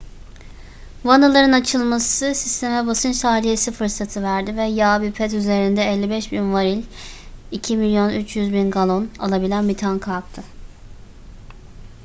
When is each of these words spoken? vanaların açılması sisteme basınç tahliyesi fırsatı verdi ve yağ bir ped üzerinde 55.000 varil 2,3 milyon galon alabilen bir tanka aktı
vanaların 1.05 1.51
açılması 1.51 2.33
sisteme 2.35 2.87
basınç 2.87 3.21
tahliyesi 3.21 3.71
fırsatı 3.71 4.23
verdi 4.23 4.57
ve 4.57 4.63
yağ 4.63 5.01
bir 5.01 5.11
ped 5.11 5.31
üzerinde 5.31 5.81
55.000 5.81 6.53
varil 6.53 6.83
2,3 7.51 8.39
milyon 8.41 8.71
galon 8.71 9.09
alabilen 9.19 9.69
bir 9.69 9.77
tanka 9.77 10.13
aktı 10.15 10.41